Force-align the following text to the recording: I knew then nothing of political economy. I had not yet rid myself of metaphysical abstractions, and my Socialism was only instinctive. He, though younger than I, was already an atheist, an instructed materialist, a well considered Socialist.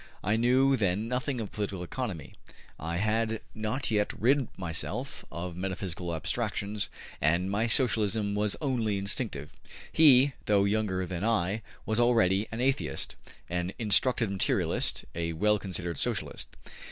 I 0.23 0.35
knew 0.35 0.75
then 0.75 1.07
nothing 1.07 1.39
of 1.39 1.51
political 1.51 1.83
economy. 1.83 2.33
I 2.79 2.97
had 2.97 3.39
not 3.53 3.91
yet 3.91 4.11
rid 4.19 4.47
myself 4.57 5.23
of 5.31 5.55
metaphysical 5.55 6.15
abstractions, 6.15 6.89
and 7.21 7.51
my 7.51 7.67
Socialism 7.67 8.33
was 8.33 8.55
only 8.61 8.97
instinctive. 8.97 9.53
He, 9.91 10.33
though 10.47 10.63
younger 10.65 11.05
than 11.05 11.23
I, 11.23 11.61
was 11.85 11.99
already 11.99 12.47
an 12.51 12.59
atheist, 12.61 13.15
an 13.47 13.73
instructed 13.77 14.31
materialist, 14.31 15.05
a 15.13 15.33
well 15.33 15.59
considered 15.59 15.99
Socialist. 15.99 16.47